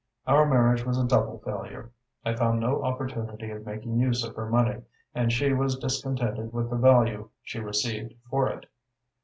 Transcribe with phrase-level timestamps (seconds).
[0.25, 1.91] Our marriage was a double failure.
[2.25, 4.81] I found no opportunity of making use of her money,
[5.13, 8.65] and she was discontented with the value she received for it.